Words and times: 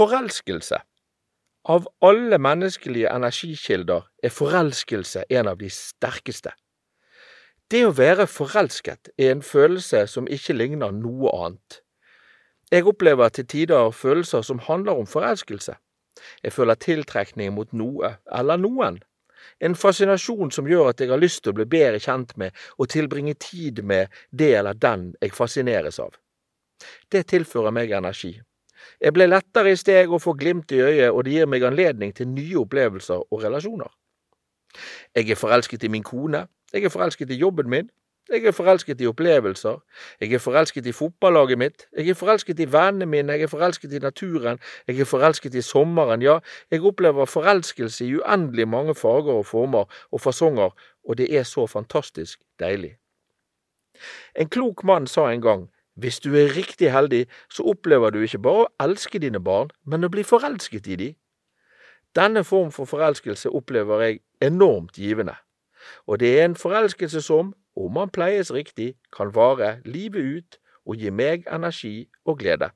Forelskelse. 0.00 0.78
Av 1.68 1.88
alle 2.00 2.38
menneskelige 2.40 3.10
energikilder 3.12 4.06
er 4.24 4.32
forelskelse 4.32 5.26
en 5.28 5.50
av 5.50 5.58
de 5.60 5.68
sterkeste. 5.68 6.54
Det 7.68 7.82
å 7.84 7.92
være 7.98 8.24
forelsket 8.24 9.12
er 9.20 9.34
en 9.34 9.44
følelse 9.44 10.06
som 10.08 10.30
ikke 10.38 10.56
ligner 10.56 10.96
noe 10.96 11.34
annet. 11.34 11.82
Jeg 12.72 12.88
opplever 12.88 13.28
til 13.28 13.50
tider 13.52 13.92
følelser 13.92 14.40
som 14.40 14.64
handler 14.70 15.04
om 15.04 15.12
forelskelse. 15.18 15.76
Jeg 16.40 16.56
føler 16.56 16.80
tiltrekning 16.80 17.52
mot 17.52 17.76
noe 17.76 18.14
eller 18.40 18.56
noen. 18.56 19.02
En 19.60 19.76
fascinasjon 19.76 20.48
som 20.48 20.68
gjør 20.70 20.94
at 20.94 21.04
jeg 21.04 21.12
har 21.12 21.20
lyst 21.20 21.44
til 21.44 21.52
å 21.52 21.60
bli 21.60 21.68
bedre 21.76 22.00
kjent 22.00 22.38
med 22.40 22.56
og 22.78 22.88
tilbringe 22.88 23.36
tid 23.36 23.84
med 23.84 24.08
det 24.32 24.54
eller 24.62 24.80
den 24.80 25.10
jeg 25.20 25.36
fascineres 25.36 26.00
av. 26.00 26.16
Det 27.12 27.26
tilfører 27.34 27.76
meg 27.76 27.92
energi. 27.92 28.38
Jeg 29.00 29.12
blir 29.12 29.30
lettere 29.30 29.72
i 29.72 29.76
steg 29.76 30.12
og 30.12 30.22
får 30.22 30.36
glimt 30.40 30.72
i 30.72 30.80
øyet, 30.80 31.10
og 31.10 31.24
det 31.24 31.32
gir 31.32 31.46
meg 31.46 31.64
anledning 31.64 32.14
til 32.16 32.28
nye 32.28 32.58
opplevelser 32.60 33.32
og 33.32 33.42
relasjoner. 33.44 33.90
Jeg 35.16 35.30
er 35.30 35.38
forelsket 35.38 35.84
i 35.84 35.88
min 35.88 36.04
kone, 36.06 36.46
jeg 36.72 36.84
er 36.84 36.92
forelsket 36.92 37.30
i 37.30 37.40
jobben 37.40 37.70
min, 37.70 37.90
jeg 38.30 38.44
er 38.46 38.52
forelsket 38.54 39.00
i 39.00 39.06
opplevelser, 39.10 39.80
jeg 40.20 40.32
er 40.32 40.38
forelsket 40.38 40.86
i 40.86 40.92
fotballaget 40.92 41.58
mitt, 41.58 41.86
jeg 41.96 42.08
er 42.08 42.14
forelsket 42.14 42.60
i 42.60 42.68
vennene 42.72 43.06
mine, 43.06 43.32
jeg 43.32 43.42
er 43.42 43.50
forelsket 43.50 43.92
i 43.92 43.98
naturen, 43.98 44.60
jeg 44.86 45.00
er 45.00 45.04
forelsket 45.04 45.54
i 45.54 45.62
sommeren, 45.62 46.22
ja, 46.22 46.38
jeg 46.70 46.84
opplever 46.86 47.26
forelskelse 47.26 48.06
i 48.06 48.14
uendelig 48.20 48.68
mange 48.68 48.94
farger 48.94 49.42
og 49.42 49.46
former 49.46 49.84
og 50.12 50.20
fasonger, 50.20 50.70
og 51.08 51.18
det 51.18 51.26
er 51.36 51.42
så 51.42 51.66
fantastisk 51.66 52.40
deilig. 52.60 52.96
En 54.36 54.48
klok 54.48 54.84
mann 54.84 55.06
sa 55.06 55.30
en 55.32 55.42
gang, 55.42 55.68
hvis 56.00 56.20
du 56.20 56.34
er 56.34 56.54
riktig 56.56 56.90
heldig, 56.92 57.26
så 57.52 57.66
opplever 57.72 58.10
du 58.10 58.22
ikke 58.24 58.42
bare 58.42 58.64
å 58.64 58.70
elske 58.82 59.20
dine 59.22 59.40
barn, 59.40 59.70
men 59.84 60.04
å 60.04 60.10
bli 60.12 60.24
forelsket 60.26 60.88
i 60.88 60.96
dem. 61.00 61.16
Denne 62.16 62.42
form 62.44 62.72
for 62.74 62.90
forelskelse 62.90 63.52
opplever 63.54 64.02
jeg 64.02 64.20
enormt 64.42 64.98
givende, 64.98 65.36
og 66.06 66.20
det 66.20 66.32
er 66.40 66.48
en 66.48 66.58
forelskelse 66.58 67.22
som, 67.22 67.54
om 67.76 67.96
han 68.00 68.10
pleies 68.10 68.50
riktig, 68.50 68.94
kan 69.14 69.30
vare 69.34 69.78
livet 69.84 70.26
ut 70.36 70.58
og 70.86 70.98
gi 70.98 71.12
meg 71.14 71.46
energi 71.52 72.08
og 72.24 72.40
glede. 72.42 72.72